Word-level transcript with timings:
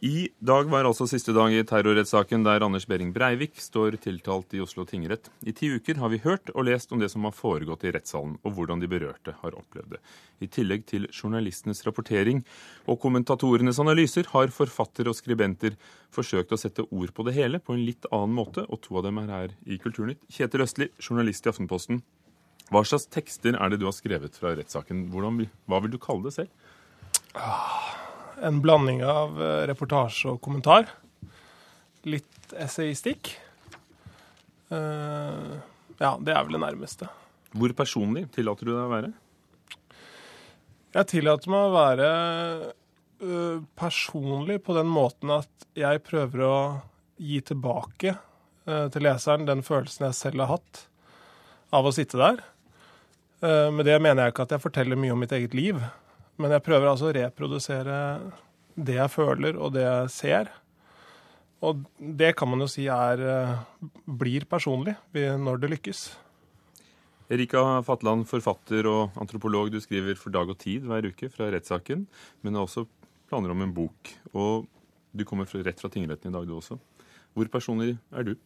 I 0.00 0.28
dag 0.38 0.68
var 0.70 0.86
altså 0.86 1.08
siste 1.10 1.32
dag 1.34 1.50
i 1.50 1.64
terrorrettssaken 1.66 2.44
der 2.46 2.62
Anders 2.62 2.84
Behring 2.86 3.08
Breivik 3.10 3.56
står 3.58 3.96
tiltalt 3.98 4.54
i 4.54 4.60
Oslo 4.62 4.84
tingrett. 4.86 5.26
I 5.42 5.50
ti 5.56 5.72
uker 5.74 5.98
har 5.98 6.12
vi 6.12 6.20
hørt 6.22 6.52
og 6.54 6.68
lest 6.68 6.94
om 6.94 7.02
det 7.02 7.08
som 7.10 7.26
har 7.26 7.34
foregått 7.34 7.82
i 7.88 7.90
rettssalen, 7.96 8.36
og 8.46 8.54
hvordan 8.54 8.78
de 8.78 8.90
berørte 8.92 9.34
har 9.40 9.56
opplevd 9.58 9.96
det. 9.96 10.00
I 10.38 10.50
tillegg 10.54 10.86
til 10.86 11.08
journalistenes 11.10 11.82
rapportering 11.88 12.44
og 12.86 13.00
kommentatorenes 13.02 13.82
analyser 13.82 14.30
har 14.36 14.54
forfattere 14.54 15.10
og 15.10 15.18
skribenter 15.18 15.74
forsøkt 16.14 16.54
å 16.54 16.60
sette 16.62 16.86
ord 16.86 17.10
på 17.16 17.26
det 17.26 17.34
hele 17.40 17.58
på 17.58 17.74
en 17.74 17.82
litt 17.82 18.06
annen 18.12 18.38
måte, 18.38 18.68
og 18.70 18.84
to 18.86 19.00
av 19.00 19.08
dem 19.08 19.18
er 19.24 19.34
her 19.34 19.58
i 19.66 19.82
Kulturnytt. 19.82 20.22
Kjetil 20.30 20.62
Østli, 20.62 20.92
journalist 21.02 21.48
i 21.48 21.56
Aftenposten. 21.56 22.04
Hva 22.70 22.86
slags 22.86 23.10
tekster 23.10 23.58
er 23.58 23.72
det 23.72 23.82
du 23.82 23.88
har 23.90 23.98
skrevet 23.98 24.38
fra 24.38 24.54
rettssaken? 24.54 25.08
Hva 25.10 25.82
vil 25.82 25.90
du 25.90 25.98
kalle 25.98 26.28
det 26.28 26.38
selv? 26.38 26.68
Ah 27.34 27.97
en 28.42 28.60
blanding 28.62 29.02
av 29.04 29.38
eh, 29.42 29.62
reportasje 29.70 30.32
og 30.32 30.40
kommentar. 30.44 30.88
Litt 32.08 32.52
essayistikk. 32.56 33.34
Uh, 34.68 35.56
ja, 35.96 36.12
det 36.20 36.34
er 36.34 36.44
vel 36.44 36.58
det 36.58 36.62
nærmeste. 36.62 37.08
Hvor 37.56 37.72
personlig 37.76 38.26
tillater 38.34 38.68
du 38.68 38.72
deg 38.74 38.82
å 38.82 38.92
være? 38.92 39.12
Jeg 40.96 41.10
tillater 41.12 41.52
meg 41.52 41.64
å 41.64 41.74
være 41.74 42.08
uh, 43.24 43.64
personlig 43.78 44.60
på 44.64 44.76
den 44.76 44.90
måten 44.92 45.32
at 45.38 45.68
jeg 45.78 46.04
prøver 46.04 46.44
å 46.44 46.56
gi 47.18 47.40
tilbake 47.42 48.14
til 48.68 49.00
leseren 49.00 49.46
den 49.48 49.62
følelsen 49.64 50.04
jeg 50.04 50.16
selv 50.18 50.42
har 50.42 50.50
hatt 50.58 50.80
av 51.72 51.86
å 51.88 51.92
sitte 51.96 52.18
der. 52.20 52.42
Med 53.72 53.88
det 53.88 53.94
mener 54.04 54.26
jeg 54.26 54.34
ikke 54.34 54.44
at 54.44 54.52
jeg 54.52 54.60
forteller 54.60 55.00
mye 55.00 55.14
om 55.14 55.22
mitt 55.24 55.32
eget 55.32 55.54
liv. 55.56 55.78
Men 56.38 56.54
jeg 56.54 56.64
prøver 56.66 56.86
altså 56.90 57.08
å 57.08 57.14
reprodusere 57.16 57.98
det 58.78 58.96
jeg 59.00 59.10
føler 59.10 59.58
og 59.58 59.74
det 59.74 59.84
jeg 59.84 60.14
ser. 60.14 60.50
Og 61.66 61.82
det 61.98 62.36
kan 62.38 62.50
man 62.50 62.62
jo 62.62 62.68
si 62.70 62.86
er, 62.86 63.18
eh, 63.18 63.90
blir 64.06 64.46
personlig 64.46 64.94
når 65.12 65.58
det 65.58 65.70
lykkes. 65.74 66.02
Erika 67.28 67.82
Fatland, 67.84 68.24
forfatter 68.24 68.86
og 68.88 69.18
antropolog. 69.20 69.70
Du 69.70 69.80
skriver 69.80 70.16
for 70.16 70.30
Dag 70.30 70.48
og 70.48 70.56
Tid 70.58 70.86
hver 70.88 71.04
uke 71.10 71.28
fra 71.28 71.50
rettssaken, 71.52 72.06
men 72.42 72.54
har 72.54 72.64
også 72.64 72.86
planer 73.28 73.50
om 73.52 73.62
en 73.62 73.74
bok. 73.74 74.14
Og 74.32 74.68
du 75.12 75.24
kommer 75.24 75.44
rett 75.44 75.80
fra 75.80 75.90
tingretten 75.90 76.30
i 76.30 76.32
dag, 76.32 76.46
du 76.46 76.54
også. 76.56 76.78
Hvor 77.34 77.50
personlig 77.52 77.98
er 78.14 78.30
du? 78.30 78.36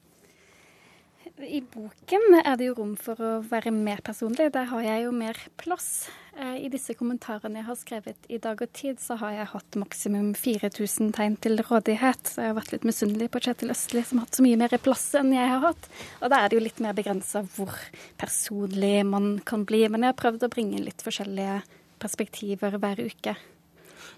I 1.42 1.60
boken 1.72 2.36
er 2.38 2.56
det 2.58 2.68
jo 2.68 2.74
rom 2.78 2.92
for 3.00 3.18
å 3.18 3.30
være 3.46 3.72
mer 3.74 4.02
personlig. 4.04 4.50
Der 4.54 4.68
har 4.70 4.82
jeg 4.84 5.04
jo 5.04 5.12
mer 5.14 5.38
plass. 5.58 6.08
Eh, 6.36 6.64
I 6.66 6.70
disse 6.72 6.94
kommentarene 6.98 7.60
jeg 7.60 7.66
har 7.66 7.78
skrevet 7.78 8.28
i 8.32 8.38
Dag 8.42 8.62
og 8.62 8.72
Tid, 8.76 9.00
så 9.02 9.16
har 9.20 9.34
jeg 9.36 9.50
hatt 9.52 9.78
maksimum 9.80 10.32
4000 10.38 11.12
tegn 11.16 11.36
til 11.42 11.62
rådighet. 11.62 12.26
Så 12.30 12.42
jeg 12.44 12.52
har 12.52 12.58
vært 12.58 12.74
litt 12.74 12.86
misunnelig 12.88 13.30
på 13.34 13.42
Kjetil 13.42 13.74
Østli, 13.74 14.04
som 14.06 14.20
har 14.20 14.28
hatt 14.28 14.38
så 14.38 14.46
mye 14.46 14.60
mer 14.60 14.76
plass 14.82 15.06
enn 15.18 15.32
jeg 15.34 15.52
har 15.54 15.62
hatt. 15.66 15.88
Og 16.20 16.32
da 16.32 16.40
er 16.40 16.50
det 16.50 16.58
jo 16.58 16.64
litt 16.66 16.82
mer 16.84 16.98
begrensa 16.98 17.44
hvor 17.56 17.78
personlig 18.22 18.98
man 19.08 19.32
kan 19.46 19.66
bli. 19.68 19.84
Men 19.88 20.06
jeg 20.06 20.14
har 20.14 20.20
prøvd 20.22 20.46
å 20.46 20.52
bringe 20.52 20.82
litt 20.84 21.06
forskjellige 21.06 21.62
perspektiver 22.02 22.78
hver 22.82 23.02
uke. 23.02 23.36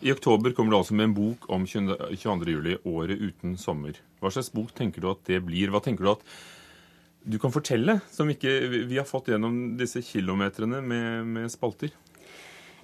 I 0.05 0.13
oktober 0.13 0.53
kommer 0.53 0.75
du 0.75 0.81
altså 0.81 0.97
med 0.97 1.11
en 1.11 1.17
bok 1.17 1.47
om 1.53 1.65
22.07, 1.69 2.83
året 2.85 3.21
uten 3.21 3.55
sommer. 3.61 3.97
Hva 4.21 4.33
slags 4.35 4.51
bok 4.53 4.75
tenker 4.77 5.05
du 5.05 5.09
at 5.13 5.23
det 5.29 5.39
blir? 5.47 5.71
Hva 5.73 5.81
tenker 5.85 6.05
du 6.05 6.11
at 6.17 6.27
du 7.25 7.39
kan 7.41 7.53
fortelle, 7.53 7.99
som 8.13 8.29
ikke 8.31 8.53
vi 8.69 8.99
har 8.99 9.09
fått 9.09 9.31
gjennom 9.33 9.77
disse 9.81 10.03
kilometrene 10.05 10.83
med, 10.85 11.31
med 11.37 11.53
spalter? 11.53 11.95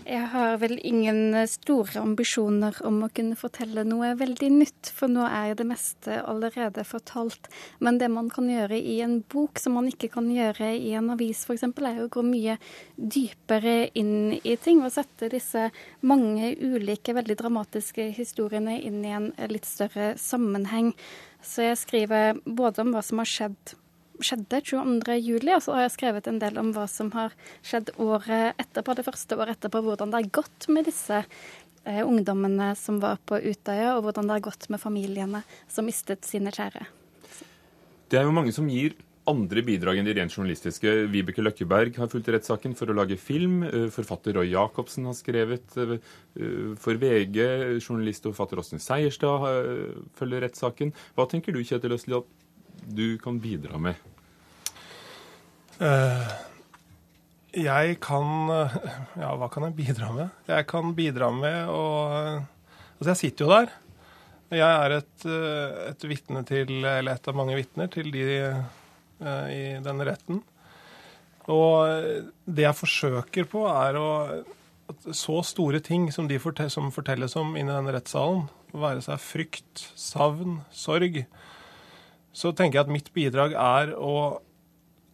Jeg 0.06 0.30
har 0.32 0.54
vel 0.62 0.78
ingen 0.86 1.34
store 1.50 2.00
ambisjoner 2.00 2.78
om 2.88 3.02
å 3.04 3.10
kunne 3.12 3.36
fortelle 3.36 3.82
noe 3.84 4.14
veldig 4.16 4.48
nytt, 4.54 4.90
for 4.96 5.12
nå 5.12 5.26
er 5.26 5.52
det 5.58 5.66
meste 5.68 6.16
allerede 6.24 6.86
fortalt. 6.88 7.50
Men 7.84 7.98
det 8.00 8.08
man 8.12 8.30
kan 8.32 8.48
gjøre 8.48 8.78
i 8.78 9.00
en 9.04 9.18
bok 9.20 9.60
som 9.60 9.76
man 9.76 9.90
ikke 9.90 10.08
kan 10.14 10.30
gjøre 10.32 10.70
i 10.78 10.94
en 10.96 11.12
avis 11.12 11.44
f.eks., 11.44 11.66
er 11.68 12.00
å 12.00 12.08
gå 12.12 12.24
mye 12.24 12.56
dypere 12.96 13.90
inn 13.98 14.38
i 14.40 14.56
ting 14.62 14.80
og 14.86 14.94
sette 14.94 15.28
disse 15.32 15.68
mange 16.00 16.54
ulike, 16.56 17.14
veldig 17.16 17.36
dramatiske 17.42 18.08
historiene 18.16 18.78
inn 18.80 19.04
i 19.04 19.14
en 19.18 19.30
litt 19.52 19.68
større 19.68 20.14
sammenheng. 20.20 20.94
Så 21.44 21.68
jeg 21.68 21.80
skriver 21.84 22.40
både 22.46 22.86
om 22.86 22.96
hva 22.96 23.04
som 23.04 23.20
har 23.20 23.28
skjedd 23.28 23.76
skjedde 24.24 24.60
22.07. 24.62 25.48
Og 25.56 25.64
så 25.64 25.74
har 25.76 25.84
jeg 25.86 25.94
skrevet 25.96 26.30
en 26.30 26.40
del 26.42 26.60
om 26.60 26.72
hva 26.76 26.86
som 26.90 27.10
har 27.16 27.34
skjedd 27.66 27.92
året 28.00 28.60
etterpå, 28.60 28.96
det 28.96 29.06
første 29.06 29.38
året 29.38 29.58
etterpå, 29.58 29.82
hvordan 29.86 30.12
det 30.12 30.22
har 30.22 30.32
gått 30.40 30.70
med 30.72 30.88
disse 30.88 31.22
eh, 31.24 32.02
ungdommene 32.04 32.72
som 32.78 33.02
var 33.02 33.20
på 33.26 33.40
Utøya, 33.40 33.96
og 33.96 34.06
hvordan 34.06 34.30
det 34.30 34.38
har 34.38 34.48
gått 34.50 34.70
med 34.72 34.82
familiene 34.82 35.44
som 35.68 35.88
mistet 35.88 36.28
sine 36.28 36.54
kjære. 36.54 36.86
Det 38.10 38.18
er 38.18 38.26
jo 38.26 38.34
mange 38.34 38.52
som 38.54 38.66
gir 38.70 38.96
andre 39.30 39.62
bidrag 39.64 40.00
enn 40.00 40.08
de 40.08 40.14
rent 40.16 40.34
journalistiske. 40.34 40.92
Vibeke 41.12 41.44
Løkkeberg 41.44 41.98
har 42.00 42.10
fulgt 42.10 42.30
rettssaken 42.32 42.74
for 42.78 42.90
å 42.90 42.96
lage 42.96 43.18
film. 43.20 43.62
Eh, 43.66 43.88
forfatter 43.92 44.36
Roy 44.36 44.50
Jacobsen 44.54 45.08
har 45.08 45.16
skrevet 45.18 45.76
eh, 45.80 45.96
eh, 46.40 46.72
for 46.80 47.00
VG. 47.00 47.38
Journalist 47.78 48.26
og 48.26 48.34
forfatter 48.34 48.62
Åsne 48.62 48.80
Seierstad 48.82 49.46
følger 50.18 50.46
rettssaken. 50.46 50.94
Hva 51.16 51.28
tenker 51.30 51.54
du, 51.54 51.62
Kjetil 51.66 51.96
Østli, 51.96 52.16
du 52.86 53.18
kan 53.22 53.40
bidra 53.42 53.80
med? 53.80 53.98
Uh, 55.80 56.28
jeg 57.56 57.96
kan 58.04 58.50
Ja, 59.16 59.32
hva 59.40 59.48
kan 59.52 59.64
jeg 59.68 59.76
bidra 59.78 60.10
med? 60.14 60.34
Jeg 60.50 60.66
kan 60.70 60.94
bidra 60.96 61.30
med 61.34 61.70
å 61.72 61.84
Altså, 63.00 63.14
jeg 63.14 63.20
sitter 63.22 63.46
jo 63.46 63.52
der. 63.54 63.70
Jeg 64.50 64.66
er 64.66 64.92
et, 64.98 65.24
eh, 65.24 65.76
et 65.88 66.02
vitne 66.04 66.42
til, 66.44 66.72
eller 66.84 67.14
et 67.14 67.28
av 67.30 67.36
mange 67.38 67.54
vitner 67.56 67.88
til 67.88 68.10
de 68.12 68.24
i 69.24 69.62
denne 69.80 70.04
retten. 70.04 70.42
Og 71.48 72.28
det 72.44 72.66
jeg 72.66 72.76
forsøker 72.76 73.48
på, 73.48 73.62
er 73.72 73.96
å 73.96 74.10
at 74.90 75.14
Så 75.16 75.40
store 75.46 75.80
ting 75.80 76.10
som 76.12 76.28
de 76.28 76.38
fortelles 76.38 77.36
om 77.38 77.56
inni 77.56 77.70
denne 77.70 77.94
rettssalen, 77.94 78.48
være 78.72 79.02
seg 79.04 79.22
frykt, 79.22 79.84
savn, 79.98 80.60
sorg, 80.74 81.24
så 82.32 82.52
tenker 82.54 82.78
jeg 82.78 82.86
at 82.86 82.94
mitt 82.94 83.10
bidrag 83.14 83.56
er 83.58 83.92
å 83.98 84.14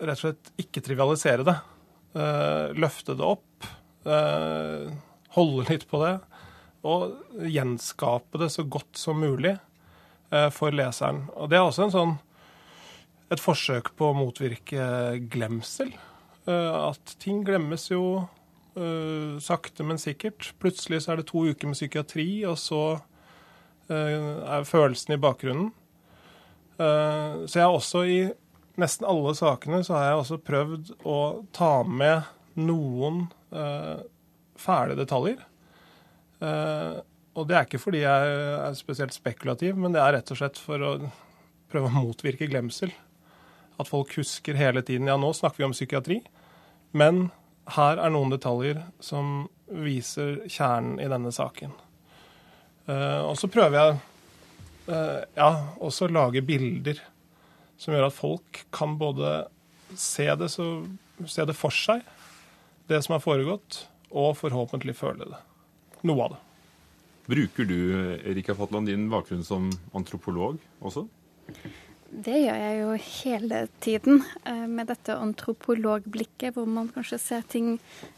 rett 0.00 0.18
og 0.18 0.22
slett 0.22 0.52
ikke 0.60 0.82
trivialisere 0.84 1.46
det. 1.46 1.56
Uh, 2.16 2.72
løfte 2.76 3.16
det 3.16 3.24
opp, 3.24 3.68
uh, 4.08 4.88
holde 5.36 5.66
litt 5.68 5.86
på 5.88 6.00
det, 6.00 6.14
og 6.86 7.42
gjenskape 7.44 8.40
det 8.40 8.50
så 8.54 8.64
godt 8.64 9.00
som 9.00 9.20
mulig 9.20 9.56
uh, 10.32 10.48
for 10.54 10.72
leseren. 10.72 11.26
Og 11.36 11.50
det 11.52 11.58
er 11.58 11.66
også 11.66 11.90
sånn, 11.92 12.16
et 13.32 13.42
forsøk 13.42 13.92
på 13.98 14.10
å 14.12 14.16
motvirke 14.16 15.18
glemsel. 15.32 15.90
at 16.46 17.14
ting 17.18 17.40
glemmes 17.42 17.88
jo 17.90 18.28
sakte, 19.42 19.82
men 19.82 19.98
sikkert. 19.98 20.52
Plutselig 20.62 21.00
så 21.02 21.12
er 21.12 21.18
det 21.18 21.24
to 21.32 21.42
uker 21.42 21.66
med 21.66 21.74
psykiatri, 21.74 22.44
og 22.46 22.54
så 22.60 23.00
er 23.90 24.68
følelsen 24.68 25.16
i 25.16 25.18
bakgrunnen. 25.18 25.72
Så 26.76 27.56
jeg 27.56 27.64
har 27.64 27.72
også 27.72 28.02
i 28.04 28.18
nesten 28.80 29.06
alle 29.08 29.32
sakene 29.36 29.82
så 29.84 29.96
har 29.96 30.08
jeg 30.10 30.20
også 30.20 30.38
prøvd 30.44 30.92
å 31.08 31.18
ta 31.56 31.72
med 31.88 32.26
noen 32.60 33.26
uh, 33.54 34.00
fæle 34.60 34.96
detaljer. 34.98 35.40
Uh, 36.40 37.00
og 37.36 37.48
det 37.48 37.56
er 37.56 37.68
ikke 37.68 37.80
fordi 37.80 38.02
jeg 38.04 38.36
er 38.60 38.76
spesielt 38.76 39.16
spekulativ, 39.16 39.76
men 39.80 39.96
det 39.96 40.02
er 40.02 40.16
rett 40.18 40.32
og 40.32 40.40
slett 40.40 40.60
for 40.60 40.84
å 40.84 40.92
prøve 41.72 41.90
å 41.90 42.04
motvirke 42.06 42.48
glemsel. 42.48 42.92
At 43.76 43.90
folk 43.90 44.14
husker 44.16 44.56
hele 44.56 44.80
tiden. 44.84 45.08
Ja, 45.08 45.18
nå 45.20 45.32
snakker 45.36 45.60
vi 45.60 45.68
om 45.68 45.76
psykiatri, 45.76 46.22
men 46.96 47.28
her 47.76 48.00
er 48.00 48.12
noen 48.14 48.32
detaljer 48.32 48.80
som 49.04 49.50
viser 49.66 50.38
kjernen 50.48 51.00
i 51.02 51.08
denne 51.10 51.32
saken. 51.34 51.74
Og 52.86 53.34
så 53.36 53.50
prøver 53.50 53.76
jeg 53.76 53.96
ja, 54.86 55.50
også 55.82 56.06
lage 56.12 56.42
bilder 56.46 57.00
som 57.80 57.94
gjør 57.94 58.08
at 58.08 58.16
folk 58.16 58.62
kan 58.74 58.96
både 59.00 59.32
se 59.98 60.26
det, 60.38 60.48
så, 60.52 60.66
se 61.28 61.44
det 61.46 61.56
for 61.56 61.74
seg, 61.74 62.02
det 62.90 63.02
som 63.04 63.16
har 63.16 63.24
foregått, 63.24 63.84
og 64.16 64.36
forhåpentlig 64.38 64.94
føle 64.96 65.28
det. 65.28 65.40
Noe 66.06 66.26
av 66.26 66.36
det. 66.36 66.42
Bruker 67.26 67.66
du 67.66 67.78
Erika 68.22 68.54
Fatland, 68.54 68.86
din 68.86 69.08
bakgrunn 69.10 69.42
som 69.44 69.68
antropolog 69.96 70.60
også? 70.78 71.06
Det 72.16 72.32
gjør 72.32 72.56
jeg 72.56 72.76
jo 72.80 72.92
hele 72.96 73.56
tiden, 73.84 74.22
eh, 74.48 74.66
med 74.66 74.88
dette 74.88 75.12
antropologblikket, 75.12 76.54
hvor 76.54 76.64
man 76.64 76.88
kanskje 76.88 77.18
ser 77.20 77.42
ting 77.44 77.74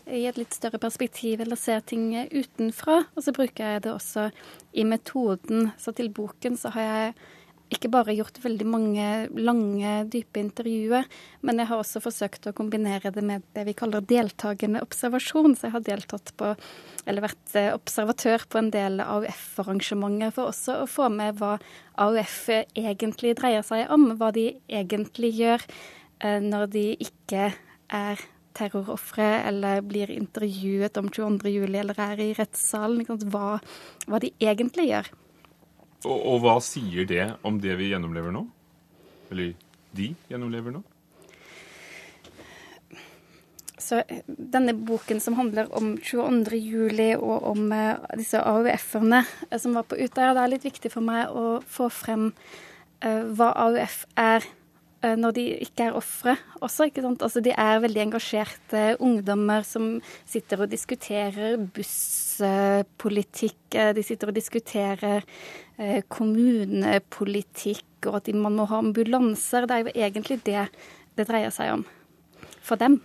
i 0.06 0.20
et 0.30 0.38
litt 0.38 0.54
større 0.54 0.78
perspektiv, 0.78 1.40
eller 1.42 1.58
ser 1.58 1.80
ting 1.80 2.12
utenfra. 2.30 3.00
Og 3.16 3.26
så 3.26 3.34
bruker 3.34 3.74
jeg 3.74 3.82
det 3.82 3.92
også 3.92 4.28
i 4.72 4.84
metoden. 4.86 5.72
Så 5.82 5.90
til 5.98 6.12
boken 6.14 6.56
så 6.56 6.70
har 6.76 6.86
jeg 6.86 7.14
ikke 7.68 7.90
bare 7.92 8.14
gjort 8.16 8.38
veldig 8.40 8.66
mange 8.68 9.06
lange, 9.36 9.92
dype 10.08 10.40
intervjuer, 10.40 11.04
men 11.44 11.60
jeg 11.60 11.68
har 11.68 11.82
også 11.82 12.00
forsøkt 12.00 12.48
å 12.48 12.54
kombinere 12.56 13.12
det 13.12 13.24
med 13.24 13.44
det 13.56 13.66
vi 13.68 13.74
kaller 13.76 14.04
deltakende 14.08 14.82
observasjon. 14.84 15.56
Så 15.56 15.68
jeg 15.68 15.74
har 15.76 15.84
deltatt 15.84 16.32
på, 16.40 16.54
eller 17.04 17.26
vært 17.26 17.58
eh, 17.58 17.70
observatør 17.76 18.46
på 18.48 18.62
en 18.62 18.72
del 18.74 19.02
AUF-arrangementer 19.04 20.32
for 20.36 20.54
også 20.54 20.80
å 20.84 20.88
få 20.88 21.10
med 21.12 21.38
hva 21.42 21.58
AUF 22.00 22.40
egentlig 22.54 23.36
dreier 23.38 23.66
seg 23.66 23.92
om, 23.92 24.10
hva 24.16 24.32
de 24.32 24.50
egentlig 24.68 25.34
gjør 25.36 25.68
eh, 26.24 26.40
når 26.44 26.68
de 26.72 26.88
ikke 27.04 27.52
er 27.88 28.26
terrorofre 28.58 29.28
eller 29.46 29.84
blir 29.86 30.10
intervjuet 30.10 30.96
om 30.98 31.12
22.07. 31.12 31.68
eller 31.68 32.04
er 32.08 32.24
i 32.24 32.32
rettssalen. 32.36 33.04
Hva, 33.30 33.58
hva 34.08 34.20
de 34.22 34.32
egentlig 34.42 34.88
gjør. 34.90 35.10
Og, 36.06 36.14
og, 36.14 36.36
hva 36.44 36.58
sier 36.62 37.08
det 37.08 37.24
om 37.46 37.58
det 37.62 37.74
vi 37.80 37.90
gjennomlever 37.90 38.34
nå? 38.34 38.44
Eller 39.32 39.56
de 39.98 40.12
gjennomlever 40.30 40.76
nå? 40.76 40.84
Så 43.82 44.02
eh, 44.04 44.22
denne 44.26 44.76
boken 44.76 45.22
som 45.22 45.38
handler 45.38 45.72
om 45.74 45.96
22. 45.98 46.60
juli 46.60 47.10
og 47.16 47.48
om 47.50 47.72
uh, 47.72 47.98
disse 48.18 48.38
AUF-erne 48.38 49.24
uh, 49.24 49.58
som 49.58 49.74
var 49.78 49.88
på 49.88 49.98
Utøya, 49.98 50.34
det 50.36 50.44
er 50.44 50.54
litt 50.54 50.68
viktig 50.68 50.92
for 50.92 51.06
meg 51.06 51.32
å 51.32 51.58
få 51.66 51.88
frem 51.90 52.30
uh, 52.30 53.24
hva 53.34 53.50
AUF 53.66 54.04
er 54.20 54.46
når 55.02 55.30
de 55.36 55.44
ikke 55.62 55.84
er 55.86 55.94
ofre 55.94 56.34
også. 56.58 56.88
ikke 56.88 57.02
sant? 57.04 57.22
Altså, 57.22 57.40
De 57.44 57.52
er 57.54 57.82
veldig 57.84 58.02
engasjerte 58.02 58.96
ungdommer 58.98 59.62
som 59.62 60.00
sitter 60.26 60.64
og 60.64 60.72
diskuterer 60.72 61.54
busspolitikk. 61.76 63.62
De 63.94 64.02
sitter 64.02 64.26
og 64.32 64.34
diskuterer 64.34 65.22
Eh, 65.78 66.00
kommunepolitikk, 66.10 68.08
og 68.10 68.16
at 68.18 68.28
man 68.34 68.56
må 68.58 68.64
ha 68.66 68.80
ambulanser. 68.82 69.62
Det 69.62 69.74
er 69.76 69.84
jo 69.84 69.92
egentlig 69.94 70.40
det 70.42 70.64
det 71.18 71.26
dreier 71.26 71.50
seg 71.54 71.70
om 71.76 71.84
for 72.62 72.78
dem. 72.78 73.00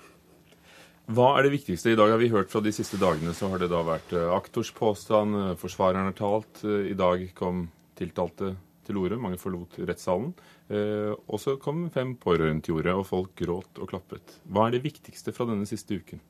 Hva 1.05 1.37
er 1.37 1.45
det 1.45 1.53
viktigste? 1.53 1.91
I 1.93 1.97
dag 1.99 2.09
har 2.13 2.17
vi 2.21 2.31
hørt 2.33 2.49
fra 2.49 2.61
de 2.65 2.71
siste 2.73 2.97
dagene 2.97 3.33
så 3.37 3.49
har 3.51 3.61
det 3.61 3.69
da 3.69 3.83
vært 3.85 4.13
eh, 4.17 4.25
aktors 4.33 4.71
påstand, 4.73 5.37
eh, 5.37 5.53
forsvareren 5.61 6.09
har 6.09 6.17
talt. 6.17 6.63
I 6.65 6.97
dag 6.97 7.29
kom 7.37 7.69
tiltalte 7.99 8.55
til 8.87 8.99
orde, 9.01 9.19
mange 9.21 9.39
forlot 9.41 9.79
rettssalen. 9.83 10.33
Og 10.73 11.37
så 11.41 11.55
kom 11.61 11.85
fem 11.93 12.15
pårørende 12.19 12.65
til 12.65 12.79
orde, 12.79 12.95
og 12.97 13.07
folk 13.07 13.33
gråt 13.39 13.79
og 13.79 13.89
klappet. 13.91 14.37
Hva 14.49 14.67
er 14.67 14.77
det 14.77 14.83
viktigste 14.85 15.33
fra 15.35 15.47
denne 15.49 15.67
siste 15.69 15.99
uken 15.99 16.21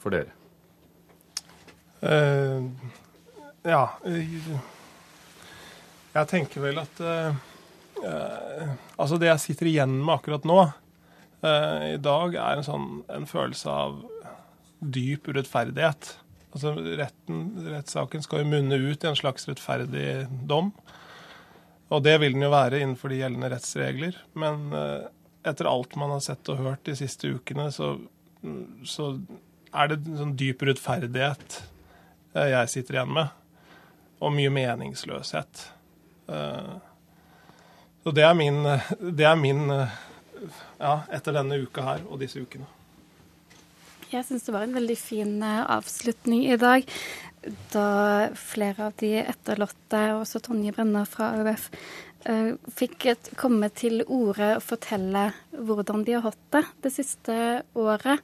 for 0.00 0.14
dere? 0.14 0.32
Uh, 2.00 2.64
ja 3.60 3.82
jeg 6.14 6.28
tenker 6.30 6.62
vel 6.64 6.78
at 6.80 7.02
uh, 7.04 7.34
uh, 8.00 8.70
Altså, 8.96 9.18
det 9.20 9.28
jeg 9.28 9.42
sitter 9.42 9.68
igjen 9.68 9.98
med 10.00 10.14
akkurat 10.14 10.46
nå, 10.48 10.62
i 11.40 11.96
dag, 12.04 12.34
er 12.36 12.58
en 12.58 12.66
sånn 12.66 12.88
en 13.08 13.22
følelse 13.24 13.72
av 13.72 13.94
dyp 14.80 15.30
urettferdighet. 15.30 16.10
Altså, 16.52 16.74
retten, 16.98 17.38
Rettssaken 17.64 18.26
skal 18.26 18.42
jo 18.42 18.50
munne 18.50 18.76
ut 18.76 19.06
i 19.06 19.08
en 19.08 19.16
slags 19.16 19.48
rettferdig 19.48 20.26
dom. 20.50 20.68
Og 21.90 22.04
det 22.06 22.16
vil 22.22 22.36
den 22.36 22.46
jo 22.46 22.52
være 22.52 22.78
innenfor 22.80 23.10
de 23.10 23.18
gjeldende 23.18 23.50
rettsregler. 23.50 24.18
Men 24.38 24.70
etter 25.42 25.66
alt 25.66 25.96
man 25.98 26.12
har 26.14 26.22
sett 26.22 26.46
og 26.52 26.60
hørt 26.62 26.84
de 26.86 26.94
siste 26.94 27.32
ukene, 27.34 27.66
så, 27.74 27.96
så 28.86 29.08
er 29.74 29.90
det 29.90 29.98
en 29.98 30.20
sånn 30.20 30.36
dyp 30.38 30.62
rettferdighet 30.68 31.56
jeg 32.30 32.70
sitter 32.70 33.00
igjen 33.00 33.10
med. 33.18 33.34
Og 34.22 34.30
mye 34.36 34.52
meningsløshet. 34.54 35.64
Og 36.30 36.90
så 38.02 38.12
det 38.16 38.24
er 38.24 38.36
min, 38.36 38.62
det 39.16 39.26
er 39.28 39.36
min 39.36 39.66
eh, 39.74 39.96
ja, 40.80 40.94
etter 41.12 41.36
denne 41.36 41.58
uka 41.60 41.84
her 41.84 42.04
og 42.08 42.20
disse 42.22 42.40
ukene. 42.40 42.68
Jeg 44.10 44.24
syns 44.26 44.46
det 44.46 44.54
var 44.54 44.64
en 44.64 44.74
veldig 44.74 44.96
fin 44.98 45.34
eh, 45.44 45.66
avslutning 45.76 46.46
i 46.48 46.56
dag. 46.60 46.88
Da 47.72 48.28
flere 48.36 48.90
av 48.90 48.96
de 49.00 49.14
etterlatte, 49.22 50.00
og 50.14 50.22
også 50.26 50.42
Tonje 50.44 50.74
Brenna 50.76 51.06
fra 51.08 51.32
AUF, 51.38 51.70
fikk 52.76 53.06
komme 53.40 53.70
til 53.72 54.02
orde 54.04 54.50
og 54.58 54.64
fortelle 54.66 55.30
hvordan 55.56 56.02
de 56.04 56.18
har 56.18 56.26
hatt 56.26 56.42
det 56.52 56.60
det 56.84 56.90
siste 56.92 57.36
året. 57.72 58.20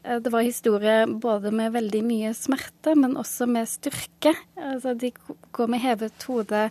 Det 0.00 0.32
var 0.32 0.46
historie 0.46 1.02
både 1.04 1.52
med 1.52 1.74
veldig 1.74 2.00
mye 2.06 2.30
smerte, 2.32 2.94
men 2.96 3.18
også 3.20 3.44
med 3.50 3.68
styrke. 3.68 4.32
Altså, 4.56 4.94
de 4.96 5.12
går 5.52 5.68
med 5.68 5.84
hevet 5.84 6.24
hode 6.30 6.70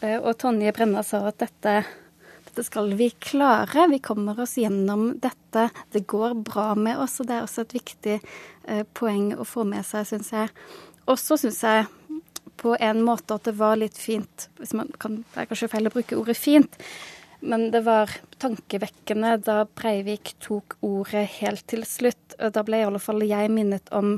Eh, 0.00 0.18
og 0.20 0.36
Tonje 0.40 0.72
Brenna 0.76 1.02
sa 1.06 1.22
at 1.28 1.38
dette, 1.40 1.76
dette 2.48 2.64
skal 2.66 2.92
vi 2.98 3.10
klare. 3.10 3.88
Vi 3.92 4.00
kommer 4.04 4.38
oss 4.42 4.56
gjennom 4.60 5.14
dette. 5.22 5.68
Det 5.92 6.06
går 6.08 6.36
bra 6.46 6.74
med 6.78 7.00
oss. 7.02 7.18
Og 7.20 7.30
det 7.30 7.38
er 7.38 7.46
også 7.46 7.64
et 7.66 7.76
viktig 7.78 8.18
eh, 8.20 8.84
poeng 8.96 9.32
å 9.36 9.46
få 9.48 9.66
med 9.68 9.86
seg, 9.88 10.08
syns 10.10 10.32
jeg. 10.34 10.52
Og 11.06 11.18
så 11.20 11.38
syns 11.38 11.62
jeg 11.62 11.86
på 12.56 12.74
en 12.80 13.02
måte 13.04 13.36
at 13.36 13.46
det 13.46 13.54
var 13.58 13.76
litt 13.78 13.98
fint 14.00 14.48
hvis 14.58 14.72
man 14.76 14.88
kan, 15.00 15.20
Det 15.22 15.42
er 15.42 15.48
kanskje 15.50 15.70
feil 15.70 15.88
å 15.90 15.92
bruke 15.92 16.16
ordet 16.18 16.36
fint, 16.40 16.78
men 17.44 17.68
det 17.70 17.82
var 17.86 18.10
tankevekkende 18.42 19.36
da 19.44 19.58
Breivik 19.68 20.34
tok 20.42 20.78
ordet 20.86 21.26
helt 21.38 21.66
til 21.68 21.84
slutt. 21.86 22.36
Da 22.38 22.64
ble 22.66 22.80
i 22.80 22.86
alle 22.86 23.02
fall 23.02 23.22
jeg 23.26 23.52
minnet 23.52 23.92
om 23.94 24.16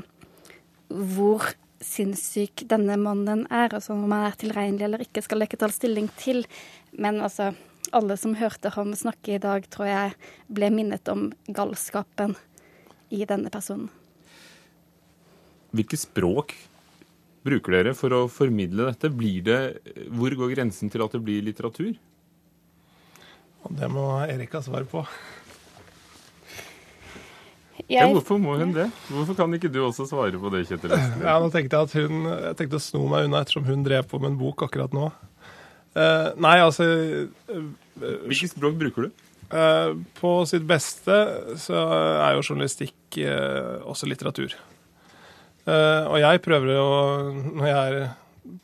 hvor 0.89 1.45
sinnssyk 1.83 2.63
denne 2.71 2.95
mannen 2.99 3.45
er. 3.51 3.73
Altså 3.75 3.93
om 3.93 4.05
han 4.07 4.25
er 4.27 4.37
tilregnelig 4.39 4.87
eller 4.87 5.03
ikke, 5.03 5.23
skal 5.23 5.43
jeg 5.43 5.51
ikke 5.51 5.61
ta 5.61 5.69
stilling 5.73 6.09
til. 6.19 6.45
Men 6.91 7.21
altså, 7.21 7.51
alle 7.95 8.17
som 8.19 8.37
hørte 8.39 8.71
ham 8.75 8.95
snakke 8.97 9.35
i 9.35 9.41
dag, 9.43 9.67
tror 9.71 9.91
jeg 9.91 10.15
ble 10.47 10.71
minnet 10.73 11.11
om 11.11 11.29
galskapen 11.47 12.35
i 13.13 13.25
denne 13.29 13.51
personen. 13.53 13.91
Hvilke 15.75 15.99
språk 16.01 16.55
bruker 17.45 17.77
dere 17.77 17.95
for 17.97 18.13
å 18.15 18.21
formidle 18.31 18.89
dette? 18.89 19.11
Blir 19.13 19.43
det, 19.45 19.59
hvor 20.11 20.35
går 20.41 20.55
grensen 20.57 20.91
til 20.91 21.03
at 21.05 21.15
det 21.15 21.23
blir 21.23 21.45
litteratur? 21.45 21.93
Det 23.69 23.89
må 23.91 24.05
Erika 24.25 24.61
svare 24.63 24.87
på. 24.89 25.03
Jeg... 27.89 28.03
Ja, 28.03 28.05
hvorfor 28.11 28.37
må 28.37 28.53
hun 28.59 28.73
det? 28.75 28.85
Hvorfor 29.09 29.37
kan 29.37 29.53
ikke 29.55 29.71
du 29.71 29.79
også 29.81 30.05
svare 30.05 30.37
på 30.37 30.51
det, 30.53 30.65
Kjetil 30.69 30.91
Ja, 30.93 31.39
nå 31.41 31.47
tenkte 31.49 31.79
Jeg 31.79 31.87
at 31.87 31.95
hun, 31.97 32.27
jeg 32.27 32.57
tenkte 32.59 32.77
å 32.77 32.83
sno 32.83 33.05
meg 33.09 33.25
unna 33.25 33.41
ettersom 33.41 33.65
hun 33.65 33.85
drev 33.87 34.05
på 34.11 34.19
med 34.21 34.33
en 34.33 34.37
bok 34.37 34.61
akkurat 34.67 34.93
nå. 34.93 35.07
Uh, 35.97 36.29
nei, 36.37 36.59
altså 36.61 36.85
uh, 36.85 37.63
Hvilket 38.29 38.53
språk 38.53 38.77
bruker 38.77 39.07
du? 39.07 39.23
Uh, 39.49 39.97
på 40.19 40.35
sitt 40.45 40.67
beste 40.69 41.15
så 41.57 41.79
er 42.27 42.35
jo 42.37 42.43
journalistikk 42.45 43.17
også 43.89 44.05
litteratur. 44.05 44.53
Og 45.69 46.17
jeg 46.21 46.41
prøver 46.45 46.73
jo, 46.73 46.87
når 47.59 47.67
jeg 47.69 47.77
er 47.77 48.09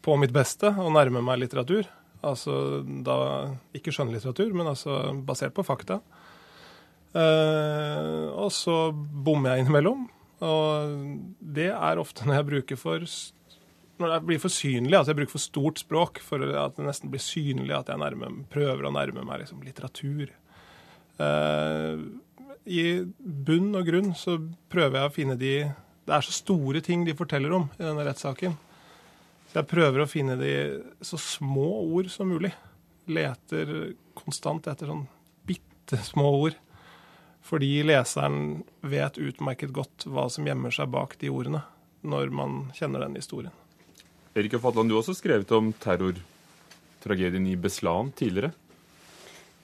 på 0.05 0.15
mitt 0.17 0.33
beste, 0.35 0.71
å 0.71 0.89
nærme 0.93 1.21
meg 1.25 1.41
litteratur. 1.43 1.87
Altså 2.25 2.81
da 3.05 3.17
ikke 3.77 3.93
skjønnlitteratur, 3.93 4.53
men 4.57 4.71
altså 4.71 5.13
basert 5.27 5.53
på 5.55 5.65
fakta. 5.65 5.99
Uh, 7.15 8.27
og 8.35 8.51
så 8.51 8.89
bommer 8.91 9.53
jeg 9.53 9.65
innimellom. 9.65 10.07
Og 10.45 10.95
det 11.39 11.69
er 11.71 12.01
ofte 12.01 12.27
når 12.27 12.39
jeg 12.39 12.49
bruker 12.49 12.79
for 12.79 13.05
når 13.95 14.11
det 14.11 14.25
blir 14.27 14.39
for 14.43 14.51
synlig, 14.51 14.91
altså 14.97 15.13
jeg 15.13 15.19
bruker 15.21 15.31
for 15.37 15.43
stort 15.45 15.79
språk 15.79 16.19
for 16.19 16.43
at 16.59 16.73
det 16.75 16.83
nesten 16.83 17.11
blir 17.13 17.21
synlig 17.23 17.71
at 17.77 17.87
jeg 17.87 18.01
nærmer, 18.01 18.33
prøver 18.51 18.83
å 18.83 18.91
nærme 18.91 19.23
meg 19.23 19.45
liksom, 19.45 19.61
litteratur. 19.63 20.33
Uh, 21.15 22.03
I 22.67 23.05
bunn 23.07 23.71
og 23.79 23.87
grunn 23.87 24.11
så 24.19 24.35
prøver 24.73 24.99
jeg 24.99 25.07
å 25.07 25.15
finne 25.15 25.39
de 25.39 25.53
Det 26.05 26.13
er 26.13 26.25
så 26.25 26.35
store 26.35 26.81
ting 26.85 27.05
de 27.05 27.15
forteller 27.17 27.53
om 27.57 27.67
i 27.79 27.83
denne 27.83 28.05
rettssaken. 28.05 28.53
Så 29.49 29.57
jeg 29.61 29.69
prøver 29.71 30.03
å 30.03 30.09
finne 30.09 30.37
de 30.37 30.53
så 31.05 31.17
små 31.21 31.69
ord 31.97 32.11
som 32.13 32.29
mulig. 32.29 32.53
Leter 33.09 33.95
konstant 34.17 34.67
etter 34.69 34.89
sånn 34.91 35.05
bitte 35.47 35.97
små 36.05 36.29
ord. 36.43 36.57
Fordi 37.45 37.71
leseren 37.85 38.63
vet 38.81 39.19
utmerket 39.21 39.73
godt 39.73 40.07
hva 40.09 40.27
som 40.33 40.45
gjemmer 40.49 40.73
seg 40.73 40.89
bak 40.93 41.13
de 41.21 41.29
ordene, 41.29 41.61
når 42.01 42.33
man 42.33 42.65
kjenner 42.77 43.05
den 43.05 43.17
historien. 43.17 43.53
Erika 44.35 44.59
Fatland, 44.61 44.89
du 44.89 44.97
har 44.97 45.03
også 45.03 45.15
skrevet 45.17 45.51
om 45.55 45.69
terrortragedien 45.81 47.45
i 47.47 47.57
Beslan 47.57 48.09
tidligere. 48.17 48.53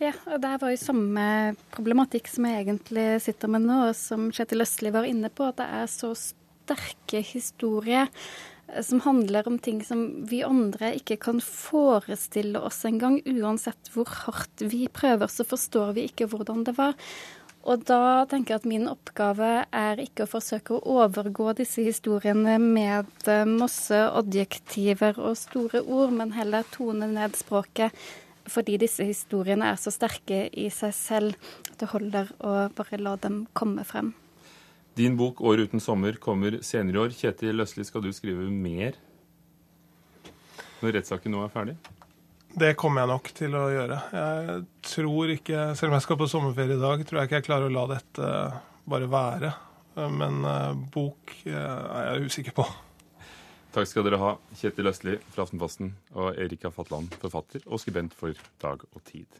Ja, 0.02 0.16
og 0.34 0.40
det 0.42 0.56
var 0.64 0.72
jo 0.74 0.78
samme 0.82 1.24
problematikk 1.70 2.26
som 2.32 2.48
jeg 2.48 2.64
egentlig 2.64 3.06
sitter 3.22 3.52
med 3.54 3.68
nå, 3.68 3.76
og 3.92 3.98
som 3.98 4.32
Kjetil 4.34 4.64
Østli 4.66 4.90
var 4.94 5.06
inne 5.06 5.30
på, 5.30 5.46
at 5.46 5.60
det 5.60 5.68
er 5.78 5.92
så 5.94 6.10
sterke 6.18 7.22
historier 7.22 8.08
eh, 8.10 8.82
som 8.82 9.04
handler 9.06 9.46
om 9.46 9.60
ting 9.62 9.84
som 9.86 10.02
vi 10.32 10.40
andre 10.48 10.96
ikke 10.98 11.20
kan 11.22 11.38
forestille 11.46 12.64
oss 12.66 12.80
engang. 12.90 13.20
Uansett 13.30 13.92
hvor 13.94 14.10
hardt 14.24 14.66
vi 14.74 14.88
prøver, 14.90 15.30
så 15.30 15.46
forstår 15.46 15.94
vi 16.00 16.08
ikke 16.10 16.32
hvordan 16.34 16.66
det 16.66 16.74
var. 16.82 16.98
Og 17.70 17.86
da 17.86 18.26
tenker 18.26 18.56
jeg 18.56 18.64
at 18.64 18.68
min 18.72 18.90
oppgave 18.90 19.52
er 19.70 20.02
ikke 20.02 20.26
å 20.26 20.32
forsøke 20.32 20.80
å 20.80 20.98
overgå 21.04 21.52
disse 21.62 21.86
historiene 21.86 22.58
med 22.58 23.30
masse 23.54 24.02
adjektiver 24.02 25.22
og 25.22 25.38
store 25.38 25.86
ord, 25.86 26.18
men 26.18 26.34
heller 26.34 26.66
tone 26.74 27.14
ned 27.14 27.38
språket 27.38 27.94
fordi 28.50 28.78
disse 28.82 29.06
historiene 29.06 29.70
er 29.72 29.80
så 29.80 29.94
sterke 29.94 30.46
i 30.50 30.68
seg 30.74 30.94
selv 30.96 31.52
at 31.70 31.78
det 31.82 31.92
holder 31.92 32.32
å 32.40 32.56
bare 32.76 33.00
la 33.02 33.16
dem 33.22 33.46
komme 33.58 33.86
frem. 33.88 34.14
Din 34.98 35.16
bok 35.18 35.40
'År 35.40 35.68
uten 35.68 35.80
sommer' 35.80 36.20
kommer 36.20 36.60
senere 36.62 36.96
i 36.96 37.00
år. 37.00 37.16
Kjetil 37.16 37.56
Løsli, 37.56 37.86
skal 37.86 38.02
du 38.02 38.12
skrive 38.12 38.50
mer 38.50 38.98
når 40.82 40.98
rettssaken 40.98 41.32
nå 41.32 41.44
er 41.46 41.54
ferdig? 41.54 41.76
Det 42.52 42.76
kommer 42.76 43.02
jeg 43.02 43.12
nok 43.14 43.30
til 43.38 43.56
å 43.56 43.64
gjøre. 43.72 43.98
Jeg 44.12 44.64
tror 44.84 45.32
ikke, 45.32 45.60
selv 45.78 45.92
om 45.92 45.96
jeg 45.96 46.04
skal 46.04 46.18
på 46.20 46.28
sommerferie 46.28 46.76
i 46.76 46.82
dag, 46.82 47.04
tror 47.08 47.22
jeg 47.22 47.30
ikke 47.30 47.40
jeg 47.40 47.48
klarer 47.48 47.70
å 47.70 47.76
la 47.76 47.86
dette 47.94 48.32
bare 48.92 49.08
være. 49.08 49.52
Men 50.12 50.44
uh, 50.44 50.74
bok 50.92 51.32
uh, 51.48 51.54
er 51.54 52.10
jeg 52.10 52.28
usikker 52.28 52.56
på. 52.58 52.66
Takk 53.72 53.88
skal 53.88 54.04
dere 54.04 54.18
ha, 54.20 54.32
Kjetil 54.60 54.90
Østli 54.92 55.14
fra 55.32 55.46
Aftenposten 55.46 55.94
og 56.12 56.36
Erika 56.36 56.74
Fatland, 56.76 57.14
forfatter 57.22 57.64
og 57.70 57.80
skribent 57.80 58.12
for 58.20 58.36
Dag 58.60 58.84
og 58.84 59.04
Tid. 59.08 59.40